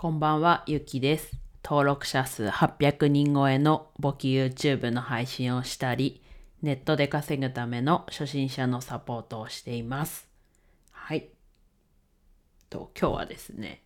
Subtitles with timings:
[0.00, 1.30] こんばんは、ゆきです。
[1.62, 6.22] 登録者数800人超えの簿記 YouTube の配信をしたり、
[6.62, 10.26] ネットで稼ぐための初心者のサポートをしています。
[10.90, 11.28] はい。
[12.70, 13.82] と、今日はですね、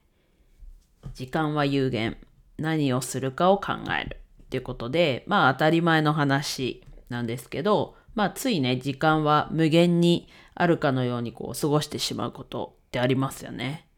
[1.15, 2.17] 時間は有限、
[2.59, 13.89] 何をするかを考えるっていうことで、まあ当たり前の話なんですけど、まあついね、時間は無限にあるかのようにこう過ごしてしまうことってありますよね。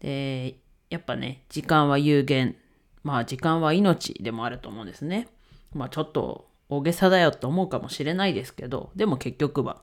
[0.00, 0.61] で、
[0.92, 2.54] やっぱね、時間は有限。
[3.02, 5.26] まあ時間は命でもあると思うんですね。
[5.72, 9.80] まあちょっと大げさだよと思うかもしれないですけど、でも結局は、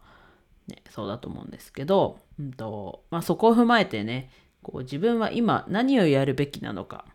[0.67, 4.30] ね、そうだと思うんですけど、うんとまあ、そこを踏まえてね、
[4.62, 7.05] こう自分は今何をやるべきなのか。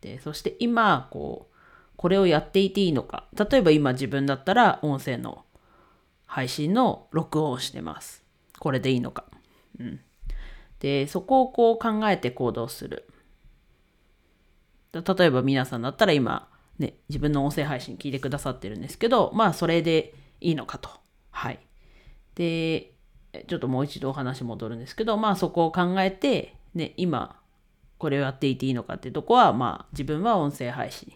[0.00, 1.54] で、そして今、こう、
[1.96, 3.28] これをやっていていいのか。
[3.38, 5.44] 例えば今自分だったら音声の
[6.26, 8.24] 配信の録音をしてます。
[8.58, 9.24] これでいいのか。
[9.78, 10.00] うん。
[10.84, 13.08] で、そこをこう考えて行動する。
[14.92, 20.90] 例えば皆さんだったら今、ね、自分の音声配信聞いてくださってるんですけど、まあそれでいいのかと。
[21.30, 21.58] はい。
[22.34, 22.92] で、
[23.48, 27.40] ちょっともう一度お話戻るんですけど、まあそこを考えて、ね、今、
[27.96, 31.14] これをやっていていいのかってとこは、まあ自分は音声配信。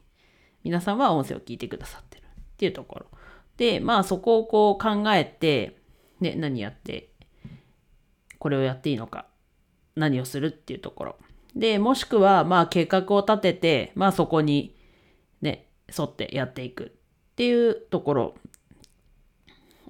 [0.64, 2.26] 皆さんは音声を聞いてくださってるっ
[2.56, 3.06] ていうところ。
[3.58, 5.76] で、まあそこをこう考えて、
[6.20, 7.10] ね、何やって、
[8.38, 9.26] これをやっていいのか、
[9.98, 11.16] 何をするっていうところ。
[11.54, 14.76] で、もしくは、まあ計画を立てて、まあそこに
[15.40, 18.34] ね、沿ってやっていくっていうところ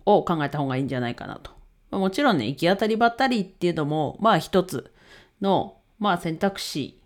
[0.07, 1.53] を考えた方がいいんじゃないかなと。
[1.97, 4.93] もちろんね、行き当たりばったりっていうのも、まあ一つ
[5.41, 7.01] の、まあ選択肢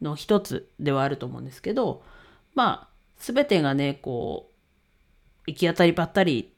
[0.00, 2.02] の一つではあると思うんですけど、
[2.54, 4.50] まあ、すべてがね、こ
[5.46, 6.52] う、行き当たりばったり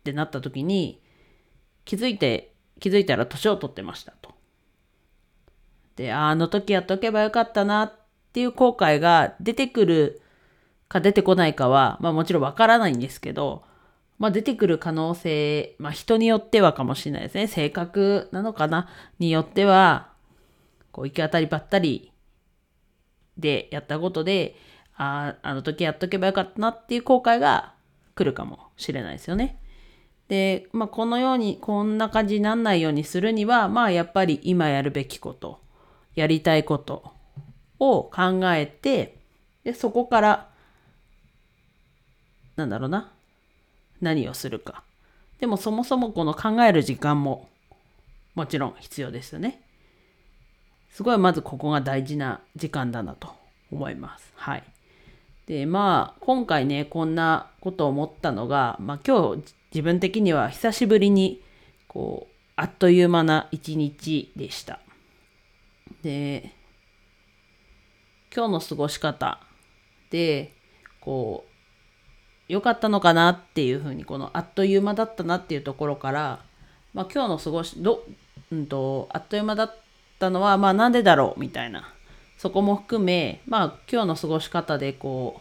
[0.00, 1.02] ってなった時に、
[1.84, 4.34] 気づいて、気づいたら年を取ってましたと。
[5.96, 7.92] で、あの時やっとけばよかったなっ
[8.32, 10.22] ていう後悔が出てくる
[10.88, 13.64] か出てこないかは、まあもちろんわからないんですけど、
[14.18, 17.46] まあ出てくる可能性、まあ人によってはかもしれないですね。
[17.46, 18.88] 性格なのかな
[19.18, 20.12] によっては、
[20.92, 22.12] こう行き当たりばったり
[23.36, 24.56] でやったことで、
[24.96, 27.74] ああ、あの時やっとけばよかったなっていう後悔が
[28.14, 29.60] 来るかもしれないですよね。
[30.28, 35.60] で、まあこのように、こんな感じになんないようにするには、まあやっぱり今やるべきこと、
[36.14, 37.12] やりたいこと
[37.78, 39.18] を考えて、
[39.64, 40.48] で、そこから、
[42.56, 43.12] なんだろうな、
[44.00, 44.82] 何をするか。
[45.38, 47.48] でもそもそもこの考える時間も
[48.34, 49.60] もちろん必要ですよね。
[50.90, 53.34] すごいまずここが大事な時間だなと
[53.70, 54.32] 思います。
[54.36, 54.64] はい。
[55.46, 61.42] で、まあ今回ね、こんなことを思ったのが、まあ今日自分的には久しぶりに
[61.88, 64.80] こう、あっという間な一日でした。
[66.02, 66.52] で、
[68.34, 69.40] 今日の過ごし方
[70.10, 70.52] で、
[71.00, 76.40] こう、良かったのかなっていうふうに、このあっという間だったなっていうところから、
[76.92, 78.04] まあ今日の過ごし、ど、
[78.52, 79.76] うんと、あっという間だっ
[80.18, 81.94] たのは、まあなんでだろうみたいな、
[82.38, 85.40] そこも含め、まあ今日の過ごし方でこ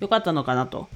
[0.00, 0.88] う、良かったのかなと、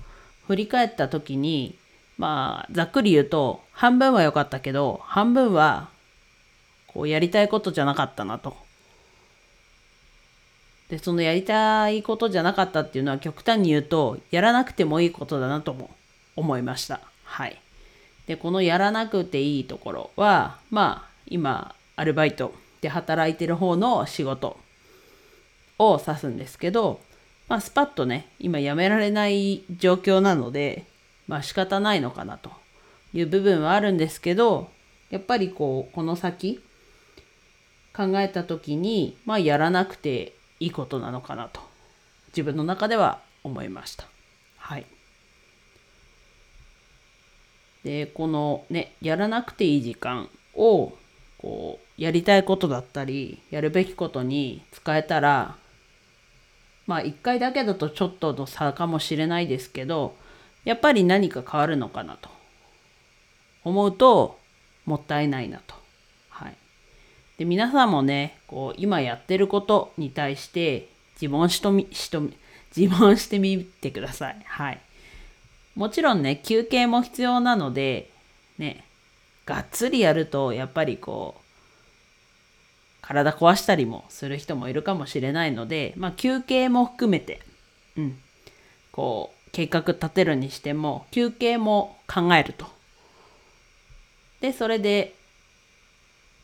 [0.47, 1.77] 振り返った時に、
[2.17, 5.89] まあざっくり言うと、半分は良かったけど、半分は、
[6.89, 8.57] こうやりたいことじゃなかったなと。
[10.89, 15.91] で、そのやりたいことじゃなかったっていうのは極端に言うと、やらなくてもいいことだなとも
[16.35, 17.01] 思いました。
[17.25, 17.61] はい。
[18.27, 24.59] で、このやらなくていいところは、まあ、今、アルバイトで働いてる方の仕事
[25.79, 27.01] を指すんですけど、
[27.49, 30.85] まあ、スパッとね、今辞められない状況なので、
[31.27, 32.51] まあ仕方ないのかなと
[33.13, 34.71] いう部分はあるんですけど、
[35.11, 36.61] やっぱりこう、この先
[37.95, 41.61] 考えた時に、まあやらなくていいことなのかなと
[42.29, 44.07] 自分の中では思いました。
[44.57, 44.87] はい。
[47.85, 50.93] で、このね、やらなくていい時間を
[51.39, 55.57] こうやりたいことだったり、やるべきことに使えたら、
[56.89, 60.17] まあ一回だけだとちょっとの差かもしれないですけど、
[60.65, 62.31] やっぱり何か変わるのかなと
[63.63, 64.39] 思うと、
[64.87, 65.75] もったいないなと。
[66.31, 66.57] はい。
[67.37, 70.89] で、皆さんもね、こう、今やってることに対して
[71.21, 72.35] 自問しとみ、しとみ、
[72.75, 74.43] 自問してみてください。
[74.47, 74.81] はい。
[75.77, 78.11] もちろんね、休憩も必要なので、
[78.57, 78.85] ね、
[79.45, 81.48] がっつりやると、やっぱりこう、
[83.09, 87.41] 体壊したりもする人もいるかもしれないので、まあ休憩も含めて、
[87.97, 88.19] うん、
[88.93, 92.67] こう、計画立てるにしても、休憩も考えると。
[94.43, 95.15] で、それで、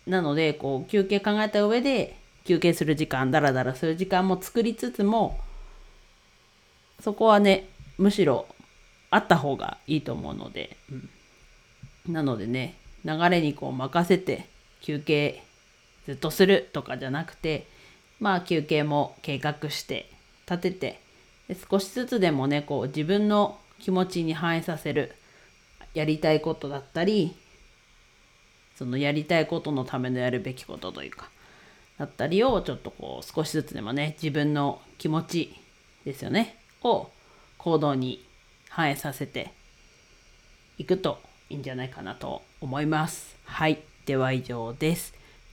[0.07, 5.39] なので、こう、休憩考えた上で、休憩する時間ダラダラする時間も作りつつも
[7.01, 7.69] そこはね
[7.99, 8.47] むしろ
[9.11, 10.77] あった方がいいと思うので、
[12.07, 12.75] うん、なのでね
[13.05, 14.47] 流れにこう任せて
[14.83, 15.43] 休憩
[16.07, 17.67] ずっとするとかじゃなくて
[18.21, 20.11] まあ休憩も計画して
[20.49, 21.01] 立てて
[21.49, 25.13] で少しずつでもねこう自分の気持ちに反映させる
[25.95, 27.35] やりたいことだったり
[28.77, 31.29] そのやりたいことのためのやるべきことというか
[31.99, 35.55] だったりをちょっとこう少しずつでもね自分の気持ち
[36.05, 37.09] ですよねを
[37.59, 38.25] 行動に
[38.69, 39.53] 反映させて
[40.77, 41.19] いくと
[41.49, 43.37] いいんじゃないかなと思います。
[43.45, 43.83] はい。
[44.07, 45.15] では以上です。